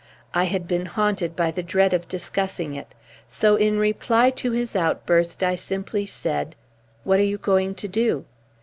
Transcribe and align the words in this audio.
I 0.33 0.45
had 0.45 0.67
been 0.67 0.87
haunted 0.87 1.35
by 1.35 1.51
the 1.51 1.61
dread 1.61 1.93
of 1.93 2.07
discussing 2.07 2.73
it. 2.73 2.95
So 3.29 3.55
in 3.55 3.77
reply 3.77 4.31
to 4.31 4.49
his 4.51 4.75
outburst 4.75 5.43
I 5.43 5.55
simply 5.55 6.07
said: 6.07 6.55
"What 7.03 7.19
are 7.19 7.23
you 7.23 7.37
going 7.37 7.75
to 7.75 7.87
do?" 7.87 8.25